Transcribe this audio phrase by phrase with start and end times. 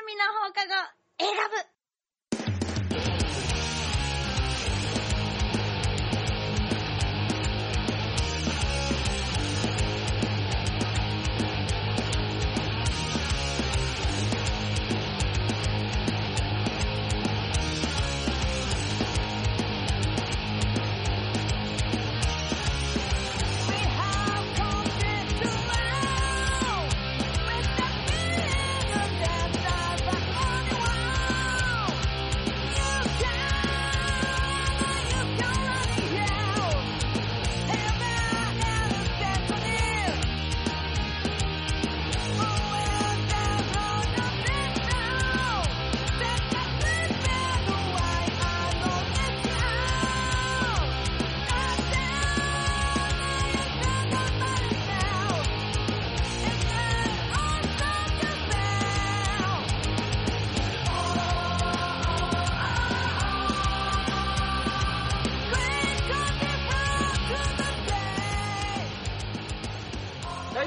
[0.00, 0.72] 南の放課後
[1.18, 1.79] 選ぶ。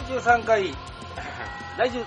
[0.03, 0.73] 13回、
[1.77, 2.05] 第10、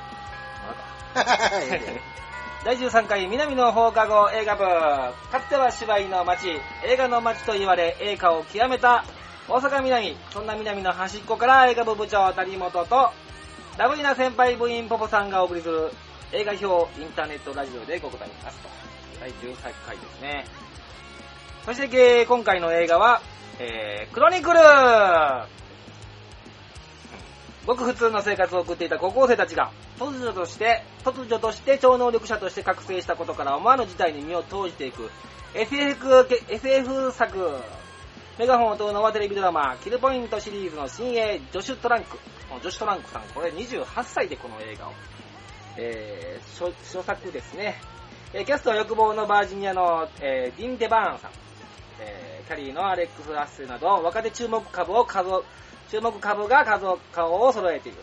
[2.65, 4.65] 第13回南の放課後映画部。
[4.65, 6.61] かつては芝居の街。
[6.85, 9.05] 映画の街と言われ映画を極めた
[9.49, 10.17] 大阪南。
[10.31, 13.13] そんな南の端っこから映画部部長谷本と
[13.79, 15.93] ラブリーな先輩部員ポポさんがお送りする
[16.33, 18.59] 映画表インターネットラジオでご答えます。
[18.59, 18.69] と
[19.21, 20.45] 第13回ですね。
[21.65, 23.23] そしてえー今回の映画は、
[23.59, 24.59] えー、クロニクル
[27.67, 35.11] ごく普通の生活を送っていた高校生たちが突如として突如として超能力者として覚醒したことから思わぬ事態に身を投じていく。
[35.55, 37.61] SF, SF 作
[38.39, 42.19] メガホンを問うのはテレビドラマキルポイントシリーズの新鋭ジョシュ・トランク。
[42.61, 43.23] ジョシュ・トランクさん。
[43.35, 44.93] これ28歳でこの映画を、
[45.79, 47.81] えー、初初作ですね、
[48.35, 51.31] えーキャストは欲望のバージニアの、えーディン・デバーンさん、
[52.01, 55.29] えーキャリーのアレックス・ラッセルなど若手注目株を数
[55.91, 57.99] 注目株が数を顔を揃えている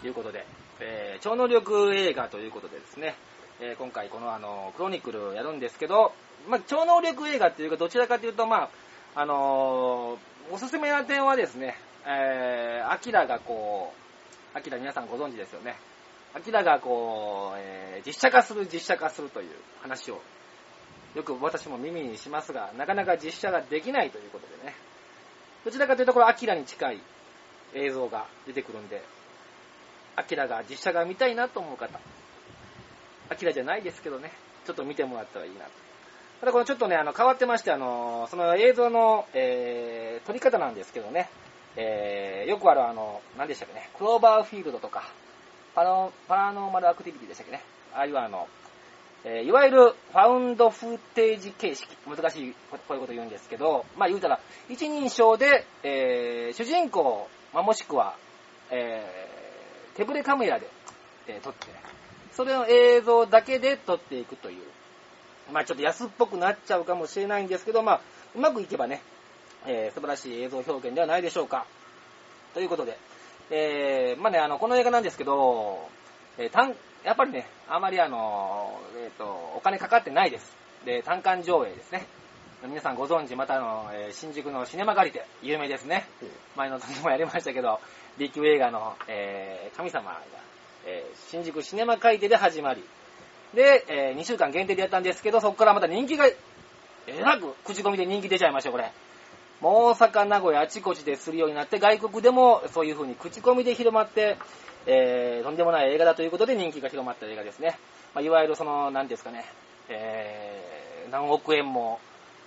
[0.00, 0.46] ということで、
[0.80, 3.14] えー超能力映画ということでですね、
[3.60, 6.12] えー今回このあのクロニクルをやるんですけど、
[6.48, 8.70] まあ、超能力映画っていうかどちらかというと、ま
[9.14, 11.74] ああのーおすすめな点はですね、
[12.06, 13.92] えーアキラがこ
[14.54, 15.76] う、アキラ皆さんご存知ですよね。
[16.34, 19.50] アキラがこう、えー実写化する実写化するという
[19.82, 20.20] 話を
[21.14, 24.74] よく私も耳にしますが、なかなか実写ができないということでね。
[25.64, 27.00] どちらかというところ、アキラに近い
[27.74, 29.02] 映像が出てくるんで、
[30.16, 31.98] アキラが実写が見たいなと思う方、
[33.30, 34.32] アキラじゃないですけどね、
[34.66, 35.70] ちょっと見てもらったらいいなと。
[36.40, 41.28] ただこのちょっとね、あの、変わってまして、あの、その映像の、えー撮り方なんですけどね、
[41.76, 45.04] えーよくあるあの、何でしたっけね、クローバーフィールドとか、
[45.74, 47.62] パラパラノーマルアクティビティでしたっけね、
[47.94, 48.48] ああいうあの、
[49.24, 58.16] えーいわゆるファウンドフーテージ形式、難しいこういうこと言うんですけど、まあ言うたら、一人称で、えー主人公、まあ、もしくは、
[58.70, 60.68] えー手ブレカメラで、
[61.26, 61.68] え撮って、
[62.32, 64.62] それの映像だけで撮っていくという、
[65.52, 68.00] まあちょっと安っぽくなっちゃうかもしれないんですけど、まあ
[68.34, 69.02] うまくいけばね、
[69.66, 71.64] えー素晴らしい映像表現ではないでしょうか。
[72.52, 72.98] ということで、
[73.50, 75.88] えーまあね、あの、この映画なんですけど、
[76.36, 76.50] えー
[77.04, 79.24] やっぱりね、あまりあの、えっ、と、
[79.56, 80.56] お金かかってないです。
[80.86, 82.06] で、単館上映ですね。
[82.66, 86.06] 皆さんご存知、またあの、えー新宿のシネマ借りて、有名ですね。
[86.56, 87.78] 前の時もやりましたけど、
[88.16, 90.20] B 級映画の、えー神様が、
[90.86, 92.82] えー新宿シネマ借りてで始まり、
[93.52, 98.90] で、え2週間限定でやったんですけど、そこからまた人気が、えらく口コミで人気出ちゃいましたよ、これ。
[99.60, 104.36] もう大阪、名古屋、あちこちでするようになって、外国でもそういう風に口コミで広まって、
[104.86, 107.78] えーとんでもない映画だということで人気が広まった映画ですね。
[108.14, 109.44] まあ、いわゆるその、何ですかね、
[109.88, 112.00] えー何億円も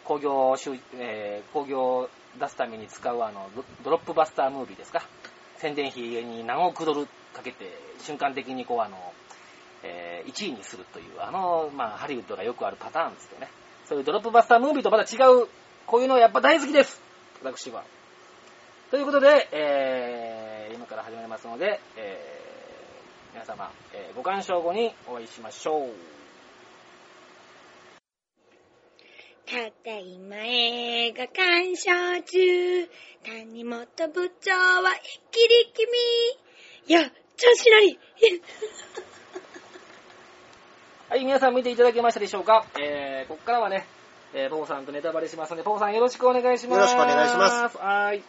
[0.04, 2.10] 興行収、えー興行を
[2.40, 3.50] 出すために使うあの、
[3.84, 5.04] ドロップバスタームービーですか。
[5.58, 8.98] 宣伝費に何億ドルかけて、瞬間的にこうあの、
[9.84, 13.48] えー1位にするという、あの、まあ、ハリウッドがよくあるパターンですよね。
[13.86, 15.48] そういうドロップバスタームービーとまた違う、
[15.88, 17.02] こういうのやっぱ大好きです
[17.44, 17.84] 私は。
[18.92, 25.92] ということで、えー今から始まりますので、えー皆様、えーご鑑賞後にお会いしましょう。
[29.46, 29.54] た
[29.90, 31.92] だいま映画鑑賞
[32.24, 32.90] 中。
[33.26, 35.88] 谷本部長は一気に君。
[36.88, 37.14] いや、調
[37.56, 37.98] 子乗り。
[41.10, 42.66] はい、皆さん見ていただけましたでしょうか？
[42.78, 43.88] えー、ここからはね、
[44.40, 46.78] えー、ポポさんとネタバレしますので、ポポさんよろしくお願いします。
[46.78, 47.78] よろしくお願いします。
[47.78, 48.24] はーい。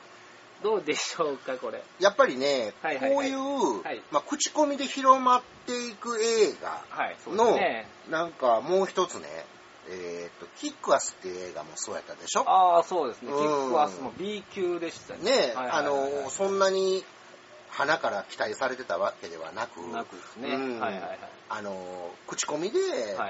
[0.63, 1.83] どうでしょうか、これ。
[2.01, 7.17] やっぱりね、はいはいはいこういう、はいまあ、口コミで広まっていく映画はい、
[7.55, 7.87] ね。
[8.11, 9.29] なんかもう一つね、
[9.91, 12.41] えっ、と、キックアスっていう映画もそうやったでしょ？
[12.49, 13.31] ああ、そうですね。
[13.31, 15.25] うんキックアスも B 級でしたね。
[15.25, 15.83] ね、はいはいはいはいあ
[16.25, 17.05] の、そんなに
[17.71, 20.55] 花から期待されてたわけではなく、なくですね。
[20.55, 21.19] うんはいはいはい。
[21.51, 22.79] あの、口コミで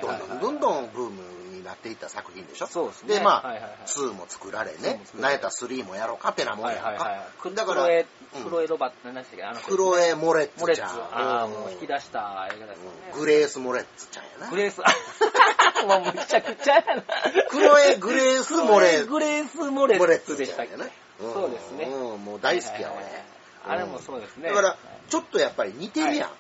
[0.02, 1.23] どんどんどんどんブーム
[1.56, 2.67] になっていった作品でしょ？
[2.67, 3.14] そうですね。
[3.17, 6.87] で、まあ、はいはいはい2も作られ2ねなんやったら3もやろうかってなもんやんか。
[6.88, 7.55] はいはいはい。
[7.55, 8.06] だからクロエ、
[8.50, 9.44] ロエロバって何でしたっけ？
[9.44, 10.64] あの人クロエ・モレッツ。
[10.67, 10.90] ツちゃん。
[10.90, 13.11] ああ、うんもう引き出した映画ですよね。
[13.12, 14.50] うんグレース・モレッツちゃんやな。
[14.50, 14.81] グレース、
[15.87, 17.02] もうむちゃくちゃやな。
[17.49, 19.06] クロエ・グレース・モレッツ。
[19.06, 20.76] グレース・モレッツでしたっけ？
[20.76, 21.85] モレッツちゃんやなそうですね。
[21.85, 23.38] うん、もう大好きやわはいはいはいね。
[23.68, 24.48] あれもそうですね。
[24.48, 26.30] だからはい、ちょっとやっぱり似てるやん。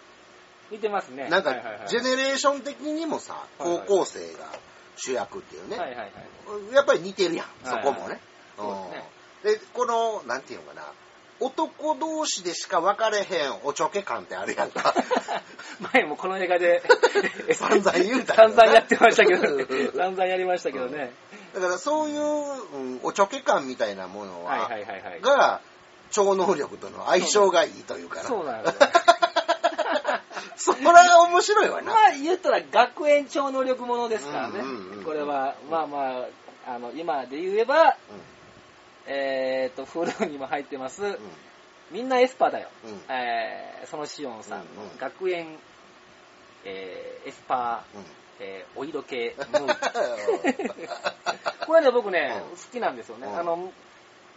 [0.70, 1.28] 似てますね。
[1.28, 1.54] なんか
[1.86, 4.50] ジェネレーション的にもさ、高校生が
[4.96, 6.74] 主役っていうね、はいはいはい。
[6.74, 8.20] やっぱり似てるやん、そはいこもね。
[9.42, 10.82] でこの、なんていうのかな、
[11.40, 14.94] 男同士でしか分かれへんおちょけ感ってあるやんか。
[15.94, 16.82] 前もこの映画で
[17.54, 19.46] 散々言うたけど散々やってましたけど、
[19.96, 21.12] 散々やりましたけどね。
[21.54, 25.20] だからそういう、うんおちょけ感みたいなものは、はいはいはいはい。
[25.20, 25.60] が、
[26.10, 28.28] 超能力との相性がいいというかな。
[28.28, 28.88] そうなんですよ。
[30.56, 31.92] それは面白いわな。
[31.92, 35.04] まあ言ったら学園超能力ものですからねうんうんうん。
[35.04, 36.18] これは、まあま
[36.66, 37.96] あ、あの、今で言えば、
[39.06, 41.18] えーっと、フルにも入ってます、うんうん
[41.90, 42.68] みんなエスパーだよ。
[42.84, 45.56] うんえーそのシオンさんのうんうん学園、
[46.64, 48.04] えーエスパー、うん
[48.40, 51.64] えーお色気ムー。
[51.66, 53.26] これね、僕ね、うん好きなんですよね。
[53.26, 53.72] うんあの、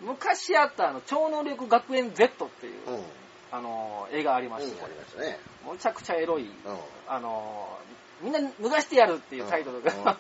[0.02, 2.96] 昔あったあの、超能力学園 Z っていう、うん。
[2.96, 3.04] うん。
[3.52, 5.40] あの、映画ありまうん、したありましたね。
[5.70, 6.52] むちゃくちゃエロい、うん。
[7.08, 7.78] あの、
[8.22, 10.06] みんな脱がしてやるっていうタイトルが、うん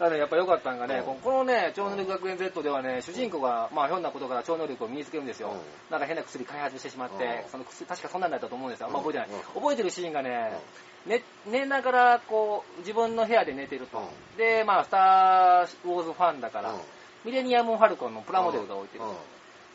[0.00, 5.50] あのやっぱ良かったんがね、うんこのね、超能力学園 Z ではね、主人公が、まあ、ひょんなことから超能力を身につけるんですよ。
[5.50, 8.88] うんなんか変な薬開発してしまって、うんその薬、確かそんなんだったと思うんですよ。
[8.88, 9.28] あんま覚えてない。
[9.28, 10.58] うん覚えてるシーンがね、
[11.06, 13.98] 寝寝ながら、こう、自分の部屋で寝てると。
[13.98, 16.80] うんで、まあ、スター・ウォーズファンだから、うん
[17.24, 19.04] ミレニアム・ファルコンのプラモデルが置いてる。
[19.04, 19.10] うん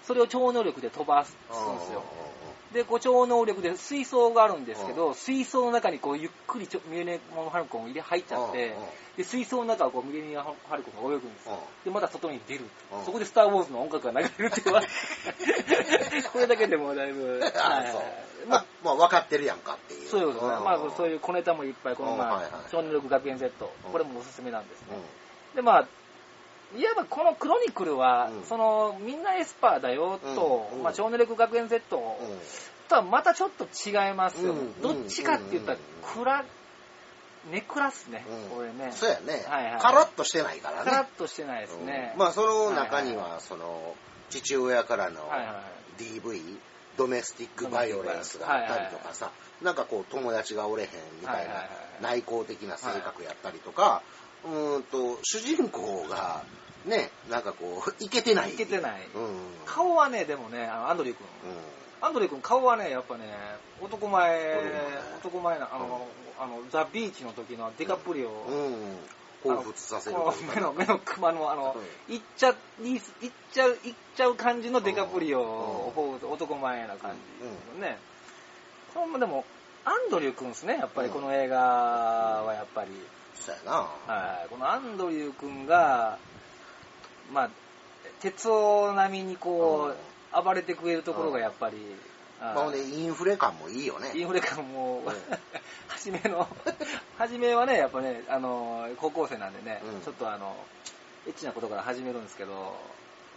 [0.09, 2.03] それを超能力で飛ばすんですよ。
[2.73, 8.75] で、こう超能力で水槽があるんですけど、水槽の中にこうゆっくりちょミレニアム・ファルコンを入れ入っちゃって、
[9.17, 11.59] で、水槽の中をこうミレニアム・ファルコンが泳ぐんですよ。
[11.85, 12.61] で、また外に出る。
[12.91, 17.95] うんそこでスター・ウォーズの音楽が流れるっていう これだけでもだいぶ、あはい。
[18.47, 20.09] まあ、まあ、分かってるやんかっていう。
[20.09, 20.65] そういうことですね。
[20.65, 24.97] まあ、そうういう小ネタもいっぱい、この、まあうんはいはい、超能力学園 Z、うんこれもおすすめなんですね。
[25.53, 25.55] ん。
[25.55, 25.87] で、まあ、
[26.77, 28.43] いわばこのクロニクルは、うん。
[28.43, 30.83] その、みんなエスパーだよと、うん。
[30.83, 32.39] まあ、超能力学園 Z うん。
[32.87, 34.53] とはまたちょっと違いますよ。
[34.53, 34.81] うん。
[34.81, 36.45] どっちかって言ったらうん、暗、
[37.51, 38.57] ネクラっすね、うん。
[38.57, 38.91] これね。
[38.91, 39.45] そうやね。
[39.47, 39.81] はいはい。
[39.81, 40.91] カラッとしてないからね。
[40.91, 42.11] カラッとしてないですね。
[42.13, 42.19] うん。
[42.19, 43.17] まあ、その中にはい。
[43.17, 43.95] はいは、その、
[44.29, 45.47] 父親からのはいはい。
[45.47, 46.41] はい DV、
[46.97, 49.31] ドメスティックバイオレンスがあったりとかさ、
[49.61, 50.89] なんかこう、友達がおれへん
[51.21, 51.67] みたいなはいはいはい。
[52.01, 54.01] 内向的な性格やったりとか、
[54.45, 56.43] うーんと、主人公が、
[56.85, 58.53] ね、なんかこう、いけてない。
[58.53, 59.23] いけてないうん。
[59.23, 59.31] うん。
[59.65, 61.25] 顔はね、でもね、あのアンドリー君。
[62.01, 63.25] アンドリー君顔はね、やっぱね、
[63.81, 64.57] 男前、
[65.19, 66.07] 男前な、あの、
[66.39, 68.97] あの、ザ・ビーチの時のデカプリオ、うん。
[69.43, 70.17] 彷彿させる
[70.53, 71.75] 目の、 目のクマの、あの、
[72.07, 72.49] いっちゃ、
[72.83, 73.01] いっ
[73.51, 77.15] ちゃう、いっちゃう感じのデカプリオを彷彿、男前な感
[77.75, 77.97] じね。
[78.93, 79.45] そんなでも、
[79.85, 82.89] アンドリュー君ですね、やっぱりこの映画はやっぱり。
[83.39, 83.71] そうやな。
[84.07, 86.17] はい、このアンドリュー君が、
[87.33, 87.49] まあ、
[88.21, 91.77] 鉄夫並みにこう、暴れてくれるところがやっぱり、
[92.39, 94.11] まあ、ほんで、インフレ感もいいよね。
[94.15, 95.13] インフレ感も、うん。
[95.87, 96.47] 初めの、
[97.17, 100.01] 初めはね、やっぱね、あの、高校生なんでね、うん。
[100.01, 100.55] ちょっとあの、
[101.27, 102.77] エッチなことから始めるんですけど、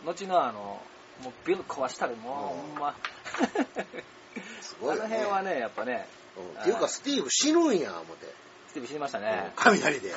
[0.05, 0.81] 後のあの、
[1.23, 2.75] もうビル壊したり、もう、うん。
[2.75, 2.95] ほんま、
[4.61, 5.17] すごいよね。
[5.17, 6.61] あの辺はね、やっぱね、うん。
[6.61, 8.33] っていうか、スティーブ死ぬんや、思って。
[8.73, 9.53] スティーブ死にましたうんね。
[9.55, 10.13] 雷で。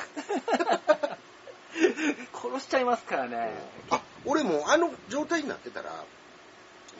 [2.32, 3.52] 殺しちゃいますからね。
[3.90, 5.92] あ、俺もあの状態になってたら、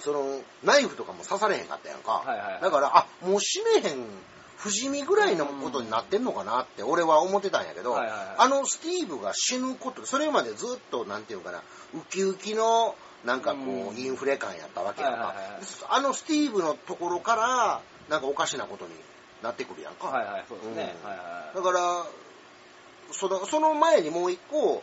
[0.00, 2.12] その、ナイフとかも刺されへんかったやんか。
[2.12, 4.04] はいはいはいだから、あ、もう死ねへん、
[4.58, 11.62] 不死身ぐらいのことになってんのかなって俺は思ってたんやけど、はいはいはいあのスティーブが死ぬこと、それまでずっと、なんていうかな、
[11.94, 12.94] ウキウキの、
[13.24, 18.92] なんかこう、うんインフレ感やったわけやんか、はいはいはいあのスティーブのところから、なんかおかしなことに
[19.46, 20.08] なってくるやんか。
[20.08, 20.94] はいはい、そうですね。
[21.02, 21.08] うん。
[21.08, 21.22] はいは
[21.52, 22.06] いだから、
[23.12, 24.82] その、その前にもう一個、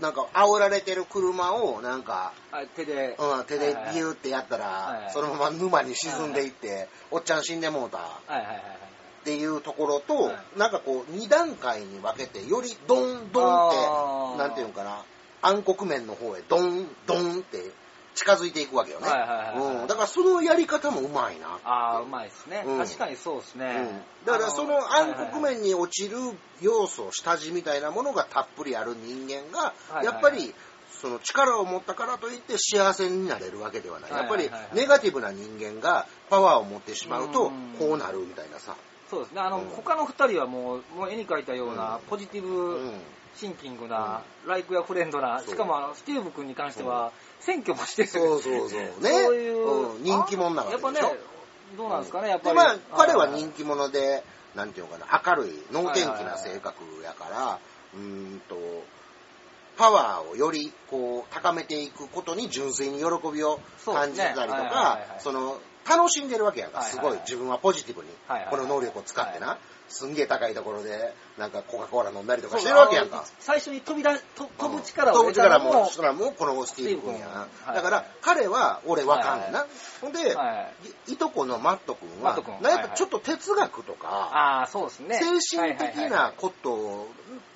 [0.00, 5.12] なんか煽られてる車を、なんか、あ手で、うん、手ではいはいギューってやったら、はいはい。
[5.12, 7.98] そのまま沼に沈んでいって、おっちゃん死んでもうた。
[7.98, 8.64] っはいはいはいはい。
[9.24, 10.58] ていうところと、はい。
[10.58, 14.32] なんかこう、二段階に分けて、よりドンドンあっー。
[14.34, 15.02] て、なんていうのかな、
[15.42, 17.70] 暗黒面の方へドンドンって
[18.16, 19.08] 近づいていくわけよね。
[19.08, 19.86] はいはいはいはいうん。
[19.86, 21.58] だからそのやり方もうまいな。
[21.64, 22.64] ああ、うまいですね。
[22.66, 23.66] うん確かにそうですね。
[23.66, 26.16] うん、だからその暗黒面面に落ちる
[26.60, 30.54] 要素、下地みたいなものがたっぷりある人間がは、いやっぱり
[31.00, 34.10] その力を持ったからといって幸せになれるわけではない。
[34.10, 38.76] やっぱりネガティブな人間がパワーを持ってしまうとうんこうなるみたいなさ。
[39.10, 39.40] そうですね。
[39.40, 39.68] あの、うん。
[39.70, 42.02] 他の二人はもう、もう絵に描いたような、うん。
[42.08, 43.00] ポジティうブん。
[43.36, 48.08] シンキングな、ライクやフレンドな、しかもあの、スティーブ君に関しては、選挙もしてる。
[48.08, 48.80] そうそうそう。
[48.80, 49.10] ね。
[49.10, 50.02] そういう、うん。
[50.02, 51.00] 人気者なわけやっぱね
[51.76, 52.56] どうなんですかね、やっぱで、り。
[52.56, 57.58] まあ、彼は気人気者で、なんていうのかな、明るい、能天気な性格やから、
[57.94, 58.56] うーんと、
[59.76, 68.08] パワーをよりこう高めていくことに純粋に喜びを感じたりとかはい、その、楽しんでるわけやから、すごい自分はポジティブに
[68.50, 73.24] この能力を使ってはな、すんげえ高いところで、なんかコカ・コーラ飲んだりとかしてるわけやんか。
[73.38, 77.74] 最初に飛び出、と飛ぶ力を飛ぶ得たの力も、そらもうこのスティーブ君やな。
[77.74, 79.60] だから、彼は俺わかんねんな。
[79.60, 79.66] は
[80.00, 80.72] ほんで、は
[81.06, 81.16] い。
[81.16, 85.20] とこのマット君はなんやかちょっと哲学とか、ああ、そうですね。
[85.20, 87.06] 精神的なこと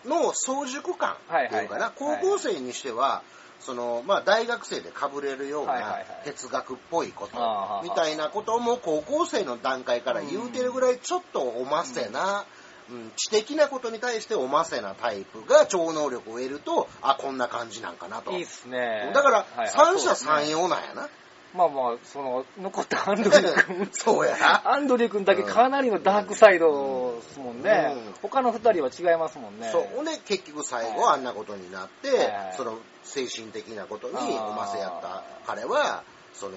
[0.04, 1.16] の早熟感っ
[1.50, 3.22] ていうかな、はい高校生にしては、
[3.60, 18.32] その、まあ、大学生でかぶれるようなはいはいはい哲学っぽいことあーみたいなことも高校生の段階から言うてるぐらいちょっとおませな、うん知的なことに対しておませなタイプが超能力を得ると、あ、こんな感じなんかなと。
[18.32, 19.12] いいっすね。
[19.14, 21.08] だから三者三様なんやな。
[21.54, 23.88] まあまあ、その、残ったアンドリュー君。
[23.92, 24.70] そうやな。
[24.72, 27.94] アンドリュー君だけかなりのダークサイドですもんね。
[27.96, 29.68] うん他の二人は違いますもんね。
[29.72, 29.88] そう。
[29.96, 36.04] ほんで、結局最後はいあんなことになって、はいその精神的なことにあーおませやった彼は、
[36.34, 36.52] その、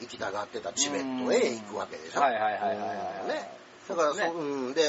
[0.00, 2.20] 行きたがってたチベットへ行くわけでしょ。
[2.20, 3.50] はいはいはいはいね。
[3.88, 4.82] だから、そねそううん、で、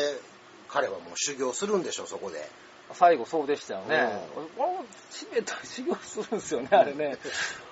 [0.67, 2.49] 彼はもう修行するんでしょ、そこで。
[2.93, 4.27] 最後そうでしたよね。
[4.57, 7.17] 俺もチベットで修行するんですよね、あれね。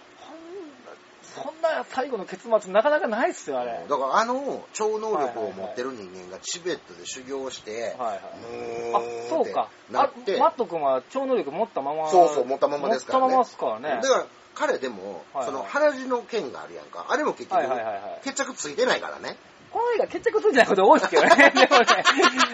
[1.36, 3.86] そんな最後の結末なかなかないっすよ、あれ。
[3.90, 8.20] だから、あの、超能力を持ってる人間がチベットで修行して、はいはい。
[8.92, 9.70] うあそうか。
[9.94, 12.10] あってなって、マット君は超能力持ったまま。
[12.10, 14.02] そうそう持ったままですからね持ったままですからね。
[14.02, 17.08] だから、彼でも、はいはいその、鼻血の剣があるやんか。
[17.10, 18.22] あれも結局、はいはいはいはい。
[18.24, 19.36] 決着ついてないからね。
[19.74, 21.30] この映画決着ついてないこと多いですけどね。
[21.50, 22.04] でもね、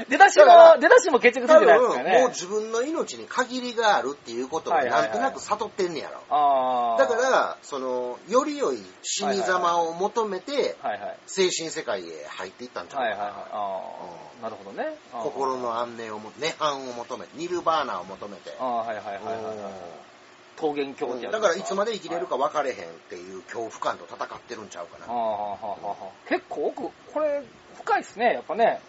[0.07, 2.19] 出だしだからも、出だしも決着つい多てないです分、からね。
[2.21, 6.95] もう自分の命に限りがあるっていうことをないんとなく悟ってんねやろ。
[6.97, 10.77] だから、その、より良い死に様を求めて。
[11.25, 13.01] 精神世界へ入っていったんちゃな。
[13.03, 13.31] はいはいはい。
[13.31, 13.81] あ
[14.39, 14.97] あ、なるほどね。
[15.11, 18.55] 心の安寧をも、涅槃を求めて、ニルバーナを求めて。
[18.59, 20.08] ああ、はいはいはいはいはい。
[20.59, 22.29] 桃源郷ってやつだからいつまで生きれるか。
[22.29, 25.07] か分かれへんっていう恐怖感と戦ってるんちゃうかな。
[26.27, 27.41] 結構奥、これ、
[27.77, 28.81] 深いっすね、やっぱね。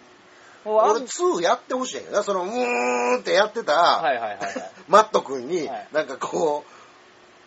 [0.66, 4.70] 俺2やってほしいんやな、その、うーんってやってた、はいはいはいはい。
[4.88, 6.70] マット君にはい、なんかこう、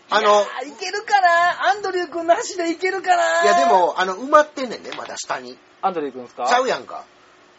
[0.10, 0.46] あの、い
[0.80, 1.70] けるかな？
[1.70, 3.44] アンドリュー君なしでいけるかな？
[3.44, 5.58] いやで、も、あの、埋まってんねんね、まだ下に。
[5.82, 6.48] アンドリュー君ですか？
[6.48, 7.06] ちゃうやんか。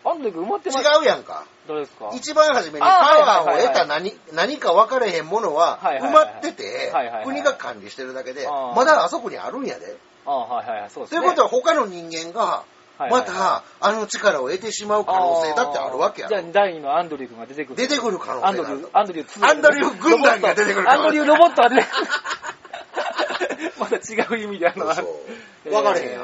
[0.04, 1.46] アンドリュー君埋まってます違うやんか。
[1.66, 2.10] どれですか？
[2.14, 6.92] 一番初めにあパワーを得た何、何か分かれへんものは埋まってて
[7.24, 9.96] 国が管理してるだけで、まだあそこにあるんやで。
[10.26, 11.20] ああ、はいはいはい、そうですね。
[11.20, 12.64] ということは他の人間が、
[12.98, 16.52] またあの力を得てしまう可能性だってあるわけやじゃあろ。
[16.52, 17.76] 第2のアンドリュー君が出てくる。
[17.76, 18.88] 出てくる可能アンドリュー。
[18.92, 22.06] アンドリュー2アンドリュー軍団が出てくるアンドリューロボットは出てくる。
[23.80, 24.00] また違
[24.38, 25.70] う意味であの、そうそう。
[25.70, 26.18] 分かれへんや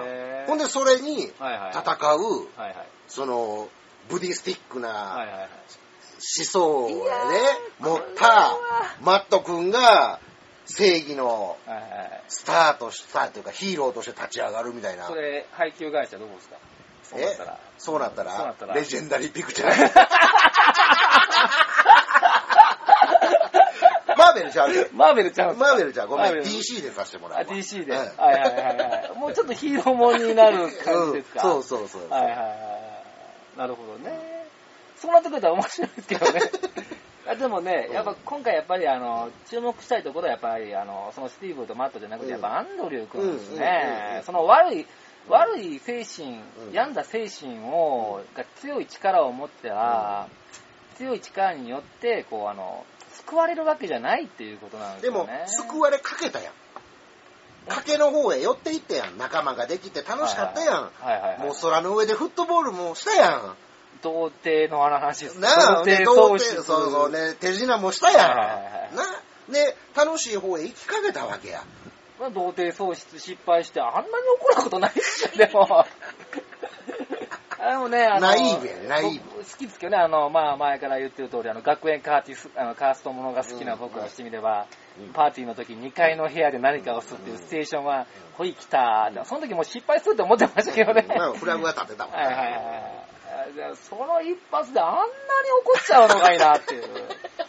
[0.45, 0.47] ん。
[0.47, 1.25] ほんでそれに。
[1.25, 2.87] 戦う、はいはい。
[3.11, 3.69] その、
[4.09, 5.49] ブディスティックはいなはいはい。
[6.39, 6.93] 思想をね
[7.79, 8.59] 持ったは
[9.01, 10.21] マット君が
[10.67, 12.23] 正義のはいはいはい。
[12.29, 15.15] スターとしたというかヒーローとして立ち上がるみたいなそ。
[15.15, 16.57] れ、配給会社どこですか？
[17.03, 17.59] そうなったら。
[17.79, 19.71] そうなったらそうなったらレジェンダリーピクチャー。
[24.17, 24.73] マーベルちゃう？
[24.73, 25.67] でマーベルちゃうんすか？
[25.69, 26.09] マーベルちゃう？
[26.09, 26.27] ごめん。
[26.27, 27.47] マーベル DC でさせてもらうあ、わ。
[27.47, 27.93] DC で。
[27.93, 29.19] うんはいはいはいはい。
[29.19, 32.09] もうちょっとヒーローもんになる感じですか、うんそうそうそう。
[32.11, 32.80] はいはいはい。
[33.61, 34.47] なるほどね。
[34.97, 36.41] そうなってくれたら面白いですけどね。
[37.29, 43.51] あでもね、うんやっぱ今回やっぱりあの、注目したいところはやっぱりあの、そのスティーブとマットじゃなくて、やっぱアンドリュー君です。
[43.59, 44.87] ねその悪い、
[45.29, 50.29] 悪い精神う、ん病んだ精神を、が強い力を持っては、
[50.97, 56.53] 強い力によって、こうあの、救われるわけじゃないっていうことなんですでもよね。、救われかけたやん。
[57.69, 59.19] 賭けの方へ寄っていったやん。
[59.19, 60.75] 仲間ができて楽しかったやん。
[60.75, 61.39] はいはいはい。
[61.41, 63.57] もう空の上でフットボールもしたやん。
[64.03, 65.39] 童貞の話です。
[65.39, 66.63] なあ、童で貞喪失。
[66.63, 68.31] そうそうね、手品もしたやん。
[68.31, 68.61] はいはいは
[68.93, 69.05] いな、
[69.53, 71.63] で、楽しい方へ行きかけたわけや。
[72.19, 74.07] まあ、童貞喪失失敗して、あんなに
[74.41, 75.85] 怒ることないっしょ、でも。
[77.63, 84.80] あのね、あのナイーブやねナイーブ僕好きですけどね、あの、まあ、前から言ってる通り、あの、学園カーティス、あの、カーストものが好きな僕らしてみれば、うん
[85.13, 91.05] パーティーの時2階の部屋で何かをするっていうステーションは、ほい来たーその時もう失敗するって思ってましたけどね。
[91.09, 93.55] まあフラグが立ってたもんはいはいはいはい。
[93.55, 95.07] でその一発であんなに
[95.65, 96.85] 怒っちゃうのがいいなっていう。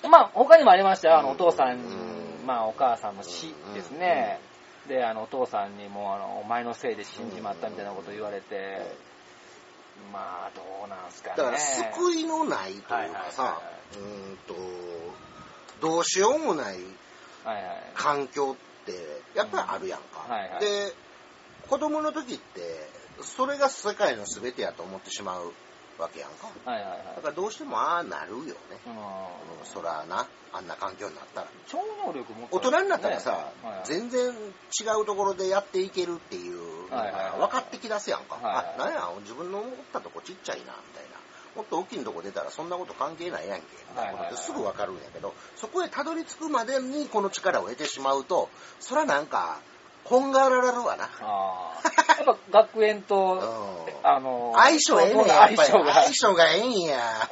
[0.09, 1.19] まあ、他にもありましたよ。
[1.19, 4.39] あの、お父さん、うんまあ、お母さんの死ですね。
[4.87, 8.95] で、あの、お父さんにも、あの、お前のせいで死んじまったみたいなこと言われて、
[10.11, 11.35] まあ、どうなんすかね。
[11.37, 13.61] だから救いのないというかさは、
[13.93, 14.55] うーんと、
[15.81, 16.77] どうしようもない。
[17.95, 18.93] 環境って
[19.37, 20.25] やっぱりあるやんか。
[20.25, 20.93] うんはいはいで、
[21.69, 22.89] 子供の時って、
[23.21, 25.53] それが世界の全てやと思ってしまう
[25.97, 26.47] わけやんか。
[26.65, 28.53] はいはいはいだからどうしてもああなるよね。
[28.87, 31.47] うんそらな、あんな環境になったら。
[31.67, 38.35] 超能力持って大人になったらさ、はいはい全然違うところでやっていけるっていうのはい分かってきだすやんか。
[38.35, 41.21] はいはいあ、なんや、自分の思ったとこちっちゃいな、みたいな。
[41.55, 49.59] もっと大きいとこ出たらそんなこと関係ないやんけ、みたいなことってすぐ分かるんやけど、そこへたどり着くまでにこの力を得てしまうと、そらなんか、
[50.03, 51.03] こんがられるわな。
[51.03, 51.09] や
[52.23, 53.33] っぱ学園と、
[54.03, 55.57] うんあの、相性ええねん、やっぱり。
[55.57, 55.93] 相性が。
[55.93, 57.29] 相性がええんや。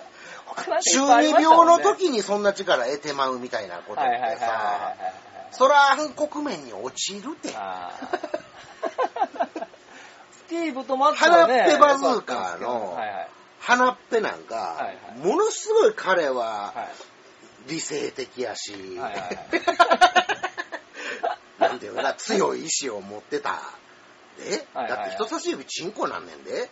[0.94, 7.50] 中二病の時にそんな力得てまうみたいなことってさ、はいそら暗黒面に落ちるって。
[10.32, 13.30] スティーブとマットはね、 鼻っぺバズーカーのはいはい。
[13.70, 16.90] 鼻っぺなんか、はいはいものすごい彼はは
[17.68, 19.38] い理性的やし、はいはい
[21.60, 23.62] なんていうのかな、強い意志を持ってた。
[24.40, 26.70] で、はいはいはいだって人差し指チンコなんねんで。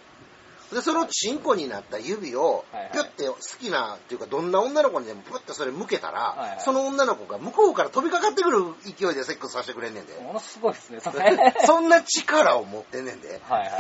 [0.74, 10.14] で、そのチンコになった指をはいはい、ぴょって好きな、っていうか、どんな女の子にでも、ぷってそれ向けたら、はいはいその女の子が向こうから飛びかかってくる勢いでセックスさせてくれんねんで。
[10.22, 11.54] ものすごいですね、それ。
[11.66, 13.40] そんな力を持ってんねんで。
[13.48, 13.72] はいはい。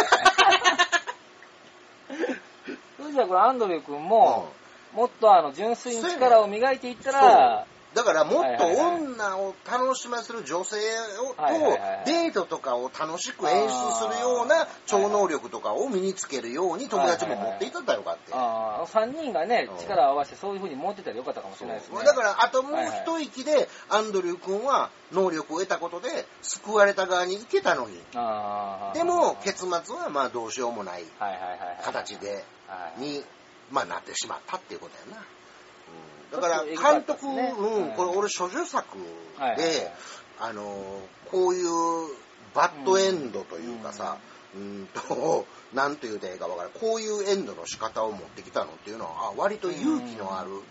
[3.17, 4.49] それじゃあこれアンドリュー君も、
[4.93, 11.43] もっとあの純粋に力を磨いていったら、だからもっと女を楽しませる女性をと
[12.05, 18.33] デートとかを楽しく演出するような超能力とかを身につけるように友達も持っていったらよかって。
[18.33, 21.97] ああ、3人がねうん、力を合わせてそういう風に持ってたらよかったかもしれないですね。
[22.03, 26.09] だからあともう一息でアンドリュー君は能力を得たことで
[26.43, 27.97] 救われた側に行けたのに。
[28.93, 31.03] でも結末はまあどうしようもない。
[31.83, 32.43] 形ではい
[32.97, 33.23] に、
[33.71, 35.25] まあ、なってしまったっていうことやな。
[36.33, 38.97] うん、だから監督、うん、はいこれ俺処女作
[39.57, 39.91] で、
[40.39, 41.01] あの
[41.31, 41.67] こういう
[42.53, 44.17] バッドエンドというかさ、
[44.55, 46.71] うん、と、なんと言うたらいいかわからん。
[46.71, 50.61] こういうエンドの仕方を持ってきたのっていうのは、あ割と勇気のある、うん、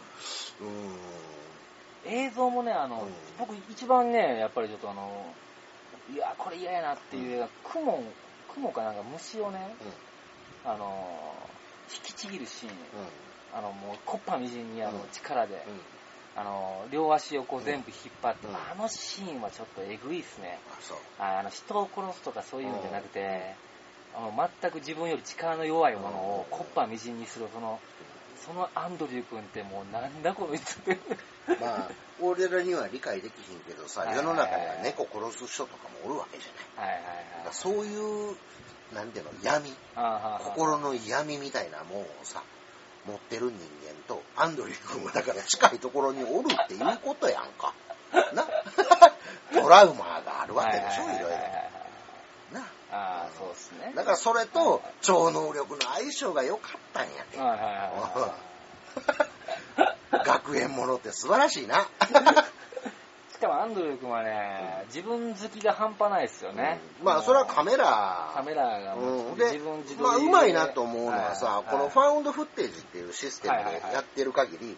[2.12, 3.12] 映像もね、あの、うん。
[3.38, 5.32] 僕一番ね、やっぱりちょっとあの、
[6.12, 8.02] いや、これ嫌やなっていう映画、雲、
[8.54, 9.74] 雲かなんか虫をね、
[10.64, 11.34] あの、
[11.92, 12.72] 引きちぎるシーン、
[13.54, 15.08] あの、もう、コッパみじんにあのうん。
[15.12, 15.64] 力で。
[16.38, 18.54] あの、両足をこう全部引っ張って、うん。
[18.54, 20.60] あのシーンはちょっとえぐいっすね。
[21.18, 22.62] あの、人を殺すとかそう。
[22.62, 23.54] いうんじゃなくて、
[24.14, 27.80] あの、全く自分より力の弱いものをコッパみじんにする、その、
[28.46, 30.98] そのアンドリュー君ってもうなんだこいつって。
[31.60, 36.90] まあ、俺らには理解できひんけどさ、世の中には猫殺す人とかもおるわけじゃない。
[36.90, 37.04] はいはい
[37.46, 37.54] はい。
[37.54, 38.36] そういう、
[38.94, 39.72] なんていうの、闇、
[40.44, 42.42] 心の闇みたいなもんをさ、
[43.06, 47.74] 持ってる人間と、アンドリュー君はだから近いところにおるっていうことやんか。
[48.32, 48.46] な
[49.60, 51.24] トラウマがあるわけでしょ、いろいろ。
[51.26, 51.76] はいはいはいはい
[52.52, 52.60] な
[52.92, 53.92] ああ、そうですね。
[53.94, 57.38] だからそれと超能力の相性が良かったんやて。
[57.38, 57.68] はいはいはい
[58.20, 58.34] は
[60.22, 60.24] い。
[60.24, 61.88] 学園ものって素晴らしいな。
[63.36, 66.80] しかもアンドリュー君はね、自分好きが半端ないですよね。
[67.00, 74.76] うんまあそれはカメラカメラがもうで自分自まあうまいなと思うのはさ、はいはいこのファウンドフッテージっていうシステムはいはいはいでやってる限り、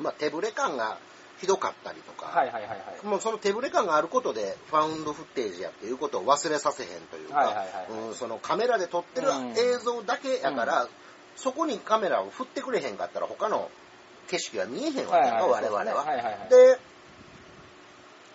[0.00, 0.96] まあ手ぶれ感が
[1.40, 3.06] ひどかったりとか、はいはいはいはい。
[3.06, 8.08] もうその手ぶれ感があることでファウンドフッテージやっていうことを忘れさせへんというか、はいはいはいはい。
[8.08, 9.50] うんそのカメラで撮ってるうん。
[9.52, 10.88] 映像だけやから、
[11.36, 13.70] そこにカメラを振ってくれへんかったら他の
[14.28, 16.04] 景色は見えへんわけやはいはい我々は。
[16.04, 16.48] はいはいはい。
[16.48, 16.78] で、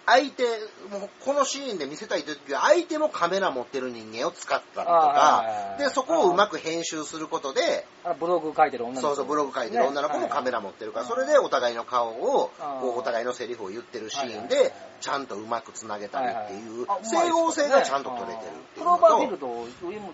[0.05, 0.43] 相手、
[0.89, 12.51] もうこのシーンで見せたいときは、相手もカメラ持ってる人間を使ったりとかで、そこをうまく編集することで、あブログ書いてる女の子そうそう、ブログ書いてる女の子もカメラ持ってるから、それでお互いの顔を、
[12.83, 18.39] お互いのセリフを言ってるシーンでちゃんとうまくつなげたりっていうあ、整合性がちゃんと取れてるっ
[18.73, 18.85] ていう。
[18.85, 19.47] のクローバーフィールと、
[19.81, 20.13] ドよりも、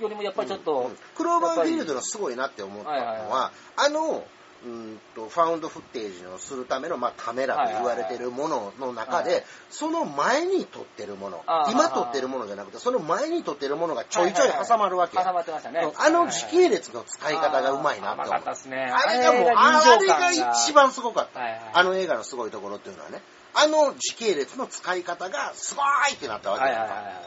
[0.00, 4.24] よりもやっぱりちょっと、うんクローバーフィールドのすごいなって思ったのはいはいはは、あの、
[4.64, 9.44] うんとファウンドフッテージをするための、まあ、カメラと言われてるものの中で、はいはい。
[9.70, 15.80] その前に撮ってるもの今撮ってるものじゃなくてその前に撮ってるものがちょいちょい挟まるわけや、挟まってましたね。
[15.98, 18.34] あの時系列の使い方がうまいなって思う。
[18.34, 18.90] あね。
[18.90, 21.60] あれがもうあれが感一番すごかった、はいはい。
[21.74, 23.20] あの映画のすごいところっていうのはね。
[23.54, 27.20] あの時系列の使い方がすごいってなったわけはいやんか、はいはいは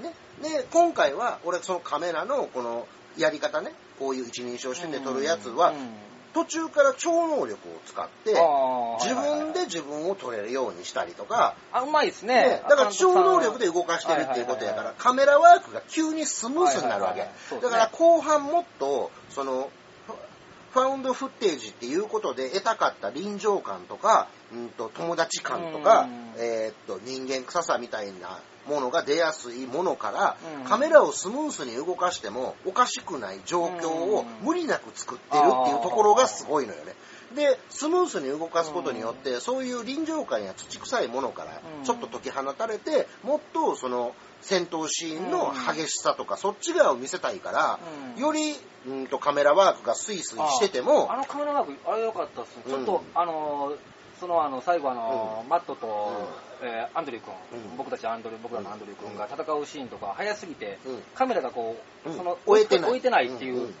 [0.00, 0.02] い。
[0.02, 3.72] ね、で今回は俺そのカメラのこのやり方ね。
[3.98, 8.34] こういう一人称視点で撮るやつは、うん途中から超能力を使って
[9.00, 12.32] 自分で自分を撮れるようにしたりとか、あ、うまいですね。
[12.32, 12.62] ね。
[12.68, 17.28] だから超能力で動かしてるっていうことやから、カメラワークが急にスムースになるわけ、
[17.60, 19.70] だから後半もっとその
[20.06, 26.22] フファウンドフッテージっていうことで得たかった臨場感とか、うん、と友達感とか、うん。
[26.38, 30.64] えーっと人間臭さみたいなものが出やすいものから、うん。
[30.64, 36.94] カメラをスムースに動かしてもおかしくない状況を無理なく作ってるっていうところがすごいのよね。
[37.34, 41.84] で、スムースに動かすことによって、そういう臨場感や土臭いものからうん。
[41.84, 47.78] ちょっと解き放たれて、もっとその戦闘シーンの激しさとか、そっち側を見せたいから、
[48.16, 48.22] うん。
[48.22, 52.56] より、うんとカメラワークがスイスイしててもあ、のカメラワーク、あれ良かったっす。
[52.56, 52.64] ね。
[52.66, 53.00] ちょっと、うん。
[53.14, 53.76] あのー、
[54.22, 56.12] そのあの最後あのー、マットと、
[56.62, 57.34] うえーアンドリュー君、
[57.70, 57.76] うん。
[57.76, 61.02] 僕たちアンドリュー僕らのアンドリュー君が戦うシーンとか早すぎて、うん。
[61.16, 62.16] カメラがこう、うん。
[62.16, 62.90] その終えてない。
[62.90, 63.62] 置いてないっていう、うん。
[63.64, 63.74] うん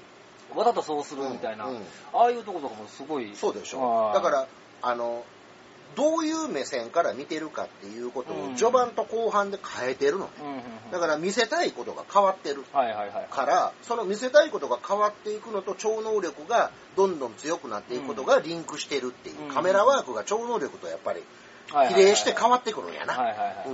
[0.54, 1.76] わざとそうするみたいな、うん。
[1.76, 1.82] うん。
[2.12, 4.10] ああいうところとかもすごいそうでしょ。
[4.12, 4.46] だから
[4.82, 5.24] あの
[5.94, 8.52] どういう目線から見てるかっていうことうん。
[8.52, 10.30] を序盤と後半で変えてるのね。
[10.90, 12.64] だから見せたいことが変わってる。
[13.30, 19.54] からその見せたいことが変わっていくのと超能力がどんどん強くなっていくことがリンクしてるっていう、うん。
[19.54, 21.22] カメラワークが超能力とやっぱり
[21.68, 23.16] 比例して変わってくるんやな、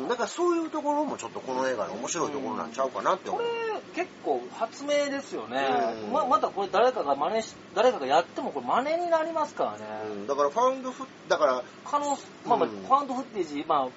[0.09, 5.67] だからそういうところもちょっとこの映画の面白いところなんちゃうかなって思こう、れ結構発明ですよね、
[6.05, 6.13] うん。
[6.13, 9.79] ままたこれ誰かが真似し誰かがやってもこれ真似になりますからね、
[10.11, 12.83] うんだからファウンドフだから可能まあまあ、うん。
[12.83, 13.89] ファウンドフッテージま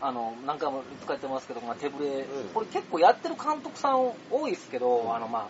[0.00, 2.48] ああの何回も使ってますけど、まあ、手ぶれ、うん。
[2.54, 5.14] これ結構やってる監督さん多いですけど、うん。
[5.14, 5.48] あのまあ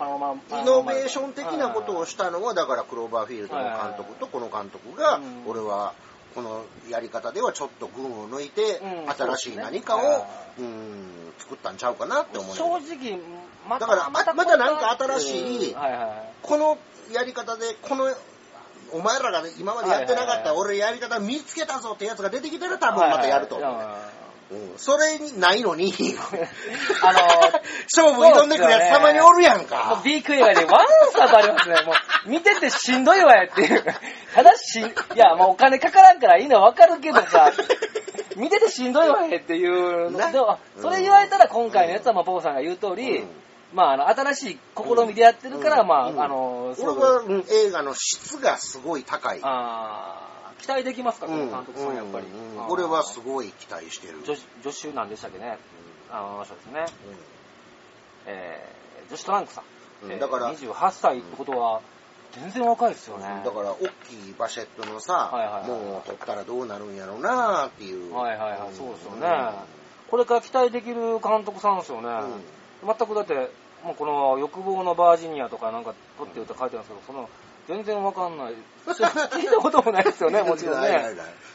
[0.00, 5.50] イノベーション的なことをしたのはだからクローバーフィールドの監督とこの監督がうん。
[5.50, 5.92] 俺は
[6.34, 9.10] このやり方ではちょっと群を抜いてうん。
[9.10, 12.64] 新しい何かをそうん作ったんちゃうかなって思う正
[12.94, 13.18] 直
[13.68, 16.78] まだからままたなんか新しいはいはいこの
[17.12, 18.12] やり方でこの
[18.92, 23.78] お前らが今までやってなかった俺やり方見つけたぞってやつが出てきたら多分またやると思う
[24.78, 25.92] それにないのに。
[27.02, 27.18] あの
[27.94, 30.00] 勝負挑んでくるやつたまにおるやんもうか。
[30.04, 31.82] ビーク映画でワンサとありますね。
[31.82, 33.84] もう見ててしんどいわよっていう。
[34.34, 37.52] ただしん、いや、もうお金かからんからいいのはわかるけどさ、
[38.36, 40.18] 見ててしんどいわよっていうの。
[40.18, 43.28] なでも、それ言われたら今回のやつは、まあ、ポポさんが言う通り、うん。
[43.74, 46.22] まあ、あの、新しい試みでやってるから、まあ、うん。
[46.22, 49.40] あの、俺は、うん映画の質がすごい高い。
[49.42, 52.26] あー期待できますか、この監督さん、やっぱり。
[52.26, 54.22] うんうんあー俺はすごい期待してる。
[54.24, 55.58] 女子、女子なんでしたっけね。
[56.10, 56.80] あの人ですね。
[56.80, 56.84] う
[58.26, 59.62] えー、女子トランクさ
[60.06, 60.18] ん。
[60.18, 61.80] だから28歳ってことは、
[62.32, 63.40] 全然若いですよね。
[63.40, 68.14] んだから、大きいバシェットのさ、もう撮ったらどうなるんやろうなっていう。
[68.14, 69.52] はいはいはい、んそうですよね。
[70.10, 72.08] これから期待できる監督さんですよね。
[72.84, 73.50] 全くだって、
[73.84, 77.28] もうこの欲望のバージニアとかなんか撮ってるって書いてあるんですけど、その、
[77.68, 78.54] 全然わかんない。
[78.86, 81.04] 聞いたこともないですよね、 もちろんね。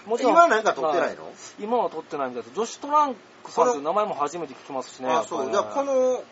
[0.05, 0.33] もちろん。
[0.33, 2.55] 今なんか撮ってないの、今は撮ってないみたいです。
[2.55, 5.11] 女子トランクさんっていう名前も初めて聞きますしね。
[5.11, 5.51] あ、そう。
[5.51, 6.23] じゃあこの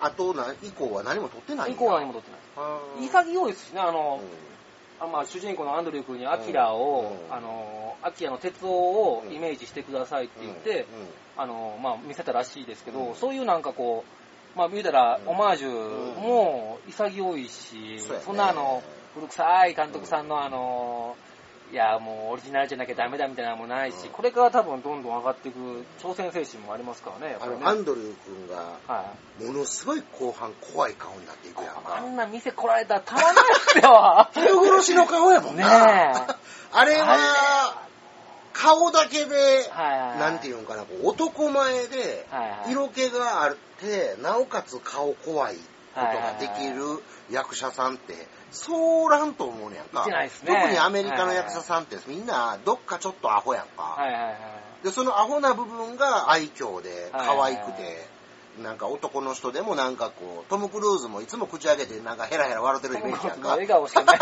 [0.00, 3.06] 後な以降は何も撮ってないん以や降は何も撮ってない。
[3.06, 7.34] 潔いですしね、あの、うあまあ、主人公のアンドリュー君にアキラを、うん。
[7.34, 10.86] あの、アキラの鉄夫をイメージしてくださいって言って、
[11.38, 13.14] あの、まあ、見せたらしいですけど、うん。
[13.14, 14.04] そういうなんかこ
[14.54, 15.28] う、まあ、見たら、うん。
[15.30, 18.82] オマージュも潔いし、そんなあの、
[19.14, 21.16] 古臭い監督さんのあの、
[21.72, 25.58] いや、もうオリジナルじゃなきゃダメだみたいなのもないし、うんこれから多分どんどん上がっていく
[26.02, 27.36] 挑戦精神もありますからね。
[27.40, 29.44] あの、アンドリュー君が、はい。
[29.44, 32.00] ものすごい後半怖い顔になっていくやんあか。
[32.00, 34.28] んな店来られたらたまんないっすよ。
[34.48, 35.86] 人殺しの顔やもんな。
[35.86, 36.34] ねえ
[36.72, 37.82] あれは、
[38.52, 40.18] 顔だけで、はいはい。
[40.18, 42.26] なんていうんかな、男前で、
[42.68, 45.60] 色気があって、なおかつ顔怖いこ
[45.94, 50.06] とができる役者さんって、そうらんと思うねやんか。
[50.06, 53.82] ね特にアメリカの役者さんってみんなどっかちょっとアホやんか。
[53.82, 54.84] はいはいはい。
[54.84, 58.08] で、そのアホな部分が愛嬌で可愛くはいはいて、
[58.62, 63.48] なんか男の人でもなんかこう、トム・クルーズもいつも口開けてなんかヘラヘラ笑ってるイメージやんか。
[63.50, 64.18] 笑顔しか ない。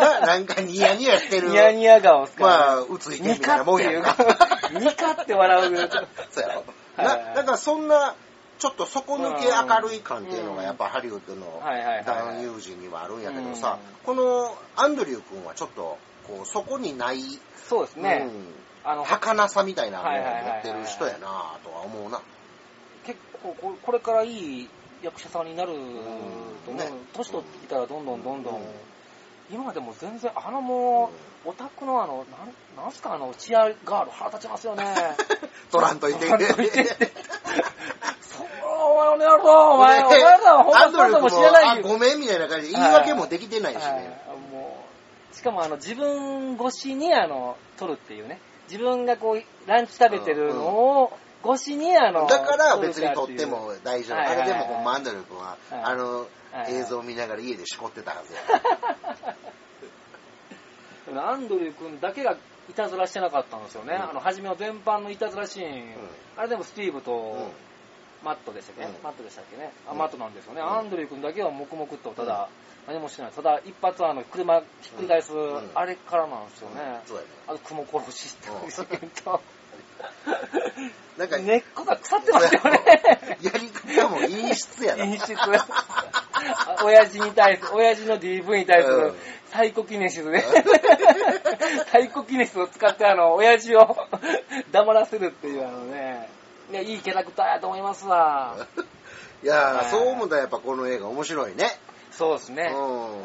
[0.00, 1.48] ななんかニヤニヤしてる。
[1.48, 4.16] ニヤニヤ顔っすかまらあ、うついてるみたいなもんやんか。
[4.72, 5.76] ニカって笑う。
[6.30, 6.64] そうやろ。
[6.96, 8.14] な、なんかそんな、
[8.62, 11.60] ちょっと底抜け明るい感っていうのがやっぱハリウッドの
[12.06, 15.98] 男優陣にはあるんやけどさう、このアンドリュー君はちょっと、
[16.28, 17.18] こう、そこにない、
[17.68, 18.30] そうですね。
[18.84, 20.20] あの、儚さみたいなものを持
[20.60, 22.22] ってる人やなとは思うな。
[23.04, 24.68] 結構ここれからいい
[25.02, 26.74] 役者さんになると思う。
[26.74, 26.88] ね。
[27.14, 28.62] 年取ってきたらどんどんどんどん、うん。
[29.50, 31.10] 今でも全然あのも
[31.44, 34.94] う、オタクのあのなんなんすかあのチアガール腹立ちますよね。
[35.72, 36.26] 取らんといて。
[36.28, 37.12] いて
[39.22, 40.04] お前お前やろお前。
[40.04, 41.82] お前らは本アンド当にもリュー君も、あ、知らないよ。
[41.82, 43.82] ごめんみたいな感じで言い訳もできてないしね。
[43.82, 44.02] はい。
[44.52, 44.84] も
[45.32, 48.40] うしかもあの自分越しにあの撮るっていうね。
[48.68, 51.12] 自分がこうランチ食べてるのを
[51.44, 54.18] 越しにあのだから別に撮っても大丈夫。
[54.18, 55.82] あれでもほんまアンドリュー君は、はい。
[55.82, 56.26] あの
[56.68, 58.40] 映像を見ながら家でしこってたはずや。
[61.28, 62.36] アンドリュー君だけが
[62.70, 64.10] いたずらしてなかったんですよね、うん。
[64.10, 65.94] あの初めの全般のいたずらシーン、
[66.36, 67.50] あれでもスティーブとうん
[68.24, 69.02] マットでしたっけね、うん。
[69.02, 69.98] マットでしたっけね、あうん。
[69.98, 70.72] マットなんですよね、うん。
[70.72, 72.48] アンドリュー君だけは黙々とただ、
[72.86, 75.70] 何もしてない、ただ一発あの車ひっくり返す、ん。
[75.74, 77.28] あれからなんですよね、そうやね。
[77.48, 79.40] あと雲殺しってうんいう事件と、
[81.18, 82.80] なんか、根っこが腐ってますよね。
[83.42, 85.04] やり方も陰湿やな。
[85.04, 85.34] 陰湿。
[86.84, 89.14] 親父に対する、親父の DV に対するうん。
[89.50, 90.42] サイコキネシスね。
[91.92, 93.96] サイコキネシスを使ってあの、親父を
[94.72, 96.30] 黙らせるっていうあのね、
[96.72, 98.56] いや、いいキャラクターやと思いますわ。
[99.44, 101.66] いやそう思ったらやっぱこの映画面白いね。
[102.12, 102.72] そうですね。
[102.74, 103.24] うんうん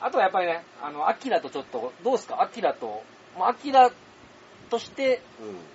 [0.00, 2.42] あとはやっぱりね、あの、アキラとちょっと、どうですか？
[2.42, 3.02] アキラと、
[3.38, 3.90] まあ、アキラ
[4.68, 5.22] として、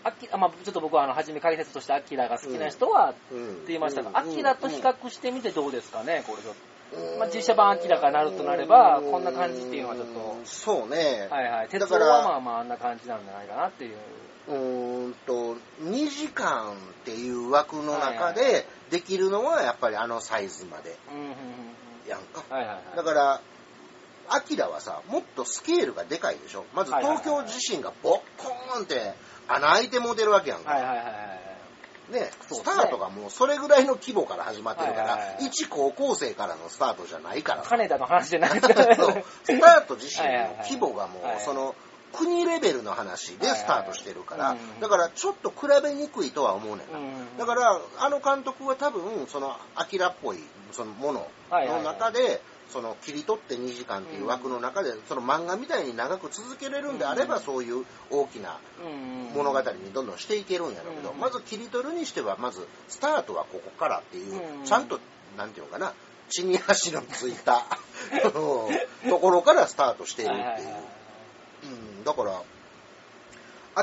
[0.03, 3.09] アキあまあ、ちょっと僕はあの、初め解説としてアキラが好きな人は。
[3.09, 3.19] って
[3.67, 6.53] 言いましたが、うんアキラと比較してみてどうですかね、これちょっ
[7.13, 7.17] と。
[7.17, 11.27] まあ、実写版アキラがなるとなれば、こんな感じっていうのはちょっと、そうね。
[11.31, 11.67] はいはい。
[11.69, 13.97] 鉄道はまあまああんな感じなんじゃないかなっていう。
[14.49, 20.97] うーんと、2時間っていう枠の中はいでできるのはやっぱりあのサイズまで。
[22.07, 22.43] やんか。
[22.95, 23.41] だから、
[24.29, 26.65] アキラはさ、もっとスケールがでかいでしょ。
[26.73, 29.13] まず東京地震がボッコーンって
[29.47, 30.73] 穴開いてモデルわけやんか。
[32.09, 37.61] ね、スタートがもうそれぐらいの規模から始まってるから一高校生からのスタートじゃないから。
[37.61, 38.53] 金田の話じゃない。
[38.61, 38.73] です
[39.43, 41.75] スタート自身の規模がもはいうその
[42.13, 44.57] 国レベルの話でスタートしてるから。
[44.79, 46.99] だからちょっと比べにくいとは思うねんな。
[46.99, 47.37] うん。
[47.37, 50.39] だからあの監督は多分そのアキラっぽい
[50.71, 57.41] そのものの中でその切り取って2時間っていう枠の中でその漫画みたいに長く続けれるんであればうん。
[57.41, 59.33] そういう大きなうん。
[59.35, 61.19] 物語にどんどんしていけるんやろうけど、うん。
[61.19, 64.65] まず切り取るにしてはまずスタートはここからっていう、うん。
[64.65, 64.99] ちゃんと
[65.37, 65.93] なんていうのかな
[66.29, 67.65] 地に足のついた
[69.09, 70.75] ところからスタートしているっていう、
[71.63, 72.41] うん、だから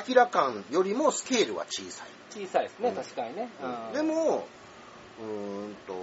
[0.06, 2.94] 明らかんよりもスケールは小さい、小さいですね、うん。
[2.94, 3.48] 確かにね。
[3.62, 3.92] うん。
[3.92, 4.46] で、も
[5.18, 5.94] うーんと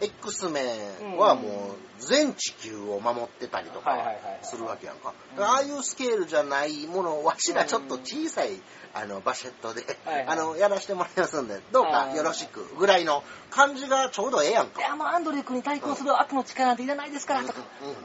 [0.00, 0.62] X メ
[1.02, 4.38] ンはもう全地球を守ってたりとかはいはいはいはい。
[4.42, 5.12] するわけやんか。
[5.38, 8.60] ああいうスケールじゃないものをわしらちょっと小さい
[8.94, 10.26] あのバシェットで、はいはい。
[10.28, 14.80] あのやらしてもらいますんでどうかよろしくぐらいの感じがちょうどええやんか。
[14.80, 17.60] いや、もうアンドリュー君に対抗する悪の力なんていらないですからとか、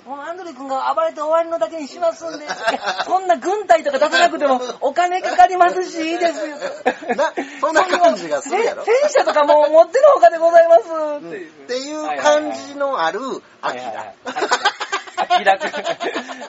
[0.05, 2.45] うもうアンドリュー君が暴れて終わりのだけにしますんで、
[3.05, 6.57] そんな軍隊とか出さなくてもお金かかりますし、いいですよ。
[7.15, 8.83] なそんな感じがするやろ。
[8.85, 11.49] せ戦車とかも持ってるほかでございますっていう。
[11.49, 13.19] っていう感じのある
[13.61, 14.13] アキラ。
[15.17, 15.59] アキラ。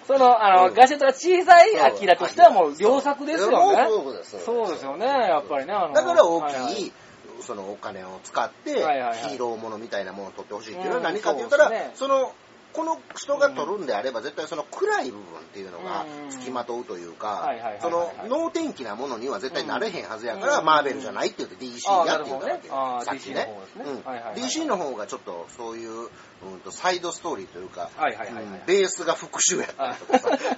[0.07, 0.75] その、あの、うん。
[0.75, 3.87] ガジェットが小さいアキラとしてはもう良作ですよね。
[3.89, 4.85] そうですそうです。
[4.85, 5.73] よね、やっぱりね。
[5.73, 6.93] あのだから大きい、
[7.41, 9.19] そのお金を使って、はいはいはい。
[9.31, 11.93] ヒーローものみたいなものを取ってほしいっていうのはうん何かって言ったら、そうですね。
[11.95, 12.33] その、
[12.73, 20.65] この人が取るんであれば、絶対その暗い部分っていうのがうん付きまとうというかはいはいはいはい、その能天気なものには絶対なれへんはずやから、うん。
[20.67, 22.69] マーベルじゃないって言って DC あーやって言ったわけ。
[22.69, 22.99] なるほどね。
[22.99, 23.85] あーさっき DC ねですね。
[23.87, 24.05] うん。
[24.05, 26.11] はいはいはい DC の方がちょっとそういう、
[26.43, 30.39] うんとサイドストーリーというか、はいはいはいはいうんベースが復讐やったりとかさ。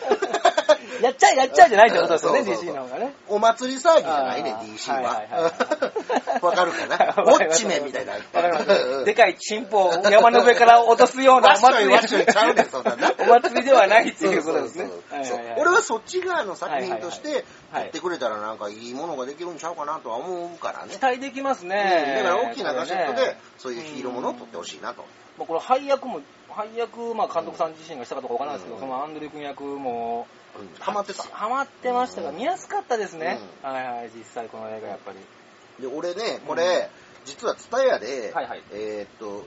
[1.02, 3.14] やっちゃえやっちゃえじゃないってことですよね、そうそうそう DC の方がね。
[3.28, 5.42] お祭り騒ぎじゃないね、あー DC はいはいはい
[6.40, 6.40] は。
[6.46, 6.96] わかるかな？
[7.22, 8.12] ウォッチメンみたいな。
[8.12, 9.04] わかります。
[9.04, 13.12] でかいチンポを山の上から落とすようなわっしょいお祭りわっしょいちゃうねん、そんなな。
[13.20, 15.24] お祭りではないっていうことですねそうそう。
[15.24, 21.00] そうはいはいはい俺はそっち側の作品としてはいはいはい撮ってくれたらなんかいいものができるんちゃうかなとは思うからね期。
[21.00, 22.22] 待できますうんね。
[22.24, 25.04] だから大きなガジェットでそういうヒーローものを撮ってほしいなと。
[25.40, 28.80] まあ、これ配役も、配役、まあ監督さん自身がしたかどうかわからないですけど、うん。
[28.82, 30.26] そのアンドリュー君役も、
[30.58, 30.68] うん。
[30.78, 31.22] ハマってた。
[31.22, 32.36] ハマってましたが、うん。
[32.36, 33.40] 見やすかったですね。
[33.62, 35.18] はいはい、実際この映画やっぱり。
[35.82, 36.58] で、俺ね、こうん。
[36.58, 36.90] れ、
[37.24, 39.46] 実はツタヤではいはい、えーっと、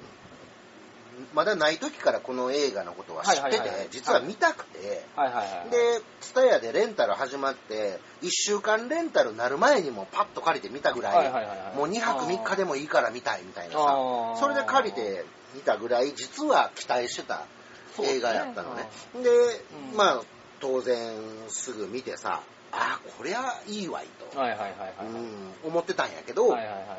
[1.35, 3.87] まだない時からこの映画のことは知ってて、はいはいはいはい。
[3.91, 5.69] 実は見たくて、はいはいはい。
[5.69, 5.77] で、
[6.21, 11.77] ツタヤでレンタル始まって、1週間レンタルなる前にもパッと借りて見たぐらい、はいはいはいはい。
[11.77, 13.79] もう2泊3日でもいいから見たいみたいなさ
[14.39, 17.45] それで借りて見たぐらい、実は期待してた
[18.01, 18.87] 映画やったのね。
[19.21, 19.29] で
[19.91, 19.97] うん。
[19.97, 20.21] まあ、
[20.59, 21.15] 当然
[21.49, 24.39] すぐ見てさ、ああ、こりゃいいわいと、
[25.63, 26.97] 思ってたんやけど、はいはいはいはい。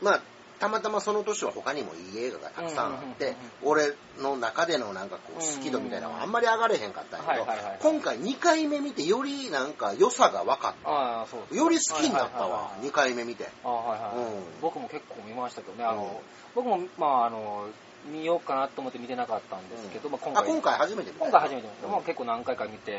[0.00, 0.20] まあ、
[0.62, 7.46] たまたまその年は他にもいい映画がたくさんあって、俺の中でのなんかこう好き度みたいなのはあんまり上がれへんかったんやけど
[7.90, 11.56] 今回2回目見てよりなんか良さが分かった。
[11.56, 13.48] より好きになったわはいはいはい、2回目見て。
[13.64, 14.42] あはいはい、うん。
[14.60, 16.10] 僕も結構見ましたけどね、あの、うん。
[16.54, 17.66] 僕も、まあ、あの、
[18.06, 21.24] 見ようかなと思って見てなかったんですけど、まあ、今あ、回、今回初めて見た。
[21.24, 21.92] 今回初めて見た、うん。
[21.92, 22.98] まあ、結構何回か見て、うん。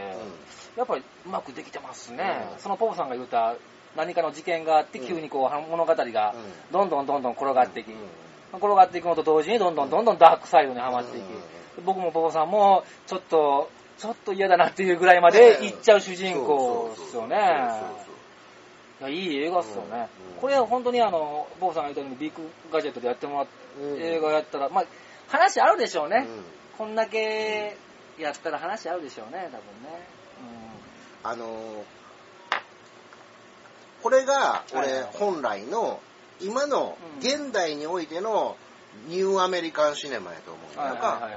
[0.79, 2.49] やっぱりうまくできてますね。
[2.53, 2.59] うん。
[2.59, 3.55] そのポポさんが言った
[3.95, 5.07] 何かの事件があって、うん。
[5.07, 6.71] 急にこう、物語がうん。
[6.71, 7.97] どんどんどんどん転がっていき、うん。
[8.53, 11.23] 転がっていくのと同時にどんどんどんどんダークサイドにはまっていき、
[11.77, 11.85] うん。
[11.85, 17.35] 僕もポポさんもちょっと、ちょっと嫌だなっていうぐらいまで行っちゃう主人公ですよね。
[19.01, 20.07] いや、いい映画っすよね。
[20.35, 20.41] うん。
[20.41, 23.47] これは本当にあの、ボーさんが言ったようにビッグガジェットでやってもらっ
[23.79, 24.01] うん。
[24.01, 24.85] 映画やったら、まあ、
[25.27, 26.27] 話あるでしょうね。
[26.27, 26.43] うん。
[26.77, 27.77] こんだけ
[28.19, 29.57] やったら話あるでしょうね、多分
[29.91, 30.23] ね。
[31.23, 32.02] あのー
[34.03, 35.99] これが俺本来の
[36.41, 37.27] 今のうん。
[37.27, 38.57] 現代においての
[39.07, 41.29] ニューアメリカンシネマやと思うんか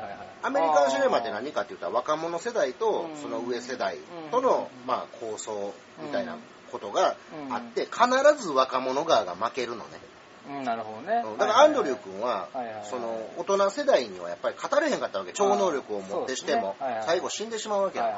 [0.43, 3.23] アメリカンシネマって何かって言ったら若者世代とうん。
[3.23, 3.99] その上世代
[4.31, 4.87] とのうん。
[4.87, 6.37] まあ構想みたいな
[6.73, 7.55] ことがうん。
[7.55, 9.85] あって必ず若者側が負けるのね。
[10.49, 11.23] うん、なるほどね。
[11.25, 11.39] うん。
[11.39, 12.49] だからアンドリュー君は
[12.91, 15.33] その大人世代にはやっぱり語れへんかったわけ。
[15.33, 18.13] 超能力を持ってしても最後死んでしまうわけやんっ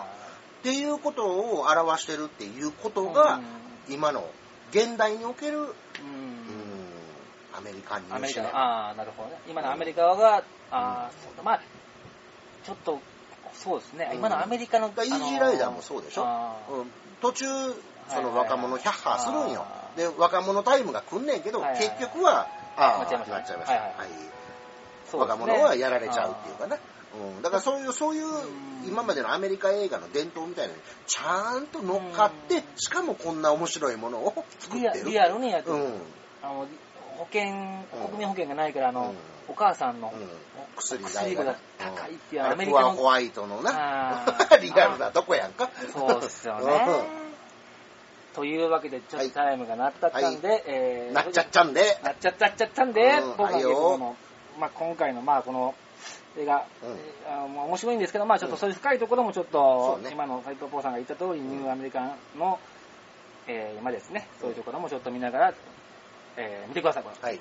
[0.62, 3.40] ていうことを表してるっていうことが
[3.88, 4.28] 今の
[4.70, 5.78] 現代における、うん、うんうん
[7.56, 8.60] アメリカンニュアメリカの、ーシネマ。
[8.60, 9.36] ああ、なるほどね。
[9.48, 11.42] 今のアメリカ側が、ああ、そうだ。
[11.42, 11.60] まあ、
[12.64, 13.00] ちょっと、
[13.54, 14.08] そうですね。
[14.12, 16.22] うん今のアメリカの、だからイージーライダーもそうでしょ？
[16.70, 19.90] うん、途中、そのはいはいはい若者ヒャッハーするんよあ。
[19.96, 22.46] ーで、若者タイムが来んねんけど、はいはいはい結局は、
[22.76, 23.72] ああ、なっちゃいましたなっちゃいました。
[23.72, 24.08] はいはいはい
[25.16, 26.80] 若者はやられちゃうっていうかね。
[27.36, 35.10] うん、だからそういう、そういううん今までのアメリカ映画の伝統みたいなのにちゃんと乗っかってうん、しかもこんな面白いものを作ってる。
[35.10, 35.92] リアリアルにやってる、うん。
[36.42, 36.66] あの
[37.16, 37.84] 保険うん。
[38.06, 39.16] 国民保険がないからあの、うん。
[39.48, 40.28] お母さんの、うん。
[40.76, 42.50] 薬代薬が高いっていううん。
[42.52, 44.24] アメリカのホワイトのな。
[44.62, 45.70] リアルなとこやんか。
[45.92, 47.28] そうですよね。
[48.34, 53.36] というわけでちょっとタイムが鳴ったったんで、えーなっちゃっちゃんでなっちゃったっちゃったんで、うん。
[53.36, 54.16] 僕はの、
[54.58, 55.74] まあ、今回のまあこの
[56.36, 57.54] 映画、うん。
[57.54, 60.10] まあ面白いんですけど、まあ、ちょっとそういう深いところもちょっそと、うね。
[60.12, 62.58] 今の斉藤ポーさんが言った通り、ニューアメリカンの、
[63.46, 65.54] えー今ですね、そういうところもちょっと見ながら、
[66.36, 67.40] えー見てください、このはい。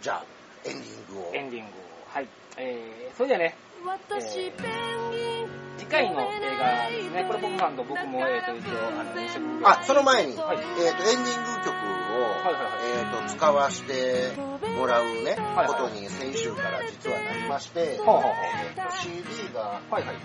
[0.00, 0.24] じゃあ
[0.64, 1.30] エンディングを。
[1.34, 1.74] エンディングを。
[2.12, 2.28] はい。
[2.56, 5.48] えー、それではね、私ペンギン
[5.78, 10.58] 次回の映画ですね、これ僕さんと僕も、えー、と一応、あの、一緒にあその前に、はい。
[10.58, 11.79] えー、とエンディング曲
[12.22, 14.32] えー、と使わせて
[14.78, 18.32] もらうね、はいことに先週から実はなりまして、ほうほうほう。
[18.76, 20.16] えーと CD がはいはい。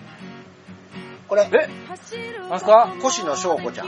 [1.27, 1.49] これ。
[1.51, 1.67] え？
[2.49, 2.93] なんすか？
[3.03, 3.87] 越野翔子ちゃん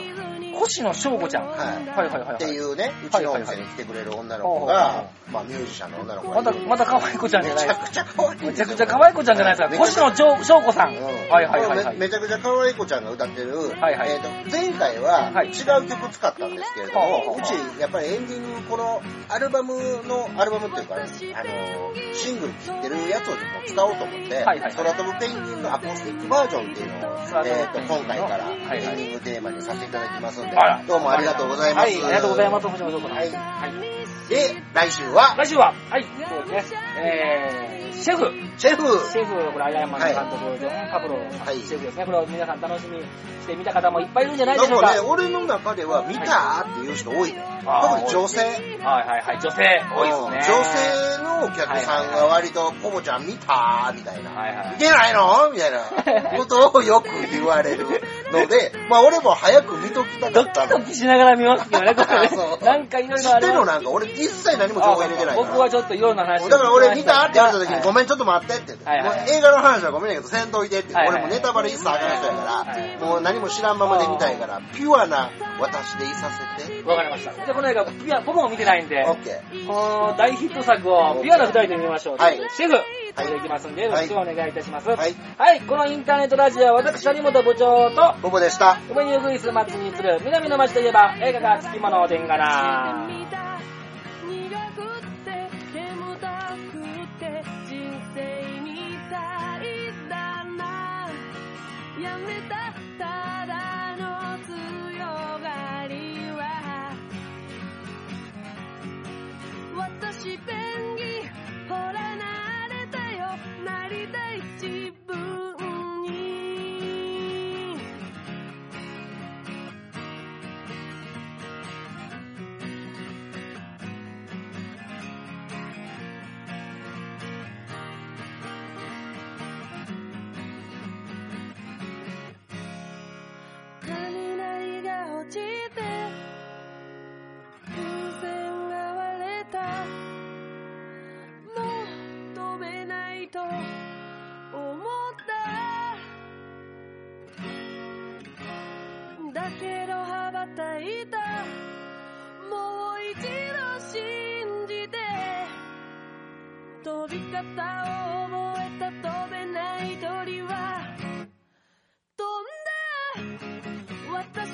[0.57, 1.47] 星野翔子ちゃん。
[1.47, 2.35] はいはいはいはいはい。
[2.35, 7.83] っていうね、うちのお店に来てくれる女の子はいはいはが、まあミュージシャンの女の子がまた、また可愛い子ちゃんじゃないですか。
[7.85, 8.67] めちゃくちゃ可愛いんめちゃですよ。
[8.67, 9.77] くちゃ可愛い子ちゃんじゃないですか。
[9.77, 10.95] 星野翔翔子さん。
[10.95, 11.97] うんはいはいはいはい。
[11.97, 19.75] めめちゃくちゃ可愛い子ちゃんが歌ってる、はいはいえーと前回ははい違う曲使ったんですけれども、ほうちやっぱりエンディングこのアルバム
[20.07, 21.01] のアルバムっていうか、ね、
[21.35, 31.83] あのシングル切ってるやつをも使おうと思って、はいはい空飛ぶペンギンのアコースティックバージョンっていうのを、えーと今回からエンディングテーマにさせていただきますんで、あらどうもありがとうございます。
[31.85, 33.17] はい、ありがとうございます、星野翔子さん。
[33.17, 34.29] はいはい。
[34.29, 38.31] で、来週は、来週は、はい、そうですね、えー、シェフ。
[38.57, 42.05] シェフシェフ、これ、アイアンマンの監督、ジョン・パブローさん、シェフですね。
[42.05, 44.87] これを皆さん楽しみにして見た方もいっぱいいるんじゃないでしょうか。
[44.87, 47.41] なんかね、俺の中では見たっていう人多いね。
[47.65, 48.39] あー特に女性。
[48.41, 49.63] はいはいはい、女性、
[49.95, 50.27] 多いですね。
[50.27, 54.31] うん女性のお客さんが割と、ポポちゃん見たみたいな。
[54.31, 57.85] はいはい見てないのみたいなことをよく言われる
[58.31, 60.79] ので、まあ俺も早く見ときたかドったの。
[60.79, 62.65] キドキしながら見ますけどね、これ そうね。
[62.65, 63.47] なんかいろいろあります。
[63.47, 65.47] るのなんか俺一切何も情報入れてないから。
[65.47, 67.95] 僕はちょっといろんな話をだから俺見たって言われた時に、ごん。
[67.95, 76.83] めんちょっと待ってって言って、はいはいもう映画の話はごめんやけど、せんといてって、はいはい俺もネタバレ一切あかん人やから、はいもう何も知らんままで見たいから、ピュアな私でいさせて。
[76.87, 77.33] わかりました。
[77.33, 79.67] じゃあこの映画、ピュア、僕も見てないんで、オッケー。
[79.67, 82.17] この大ヒット作をピュアな二人で見ましょう。
[82.17, 82.77] はいシェフ、
[83.23, 84.89] いきますんで、よろしくお願いいたします。
[84.89, 85.15] はい。
[85.37, 88.77] はい、このインターネットラジオは私、谷本部長と、ポポでした。
[88.89, 93.36] 梅にウグイス松に移る南の町といえば映画がつきものでんがな。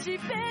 [0.04, 0.43] だ私